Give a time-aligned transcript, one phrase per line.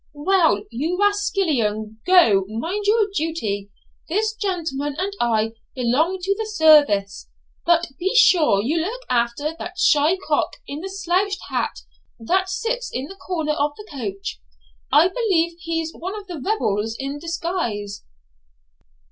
[0.15, 3.69] 'Well, you rascallion, go, mind your duty;
[4.09, 7.29] this gentleman and I belong to the service;
[7.67, 11.81] but be sure you look after that shy cock in the slouched hat
[12.19, 14.41] that sits in the corner of the coach.
[14.91, 18.03] I believe he's one of the rebels in disguise.'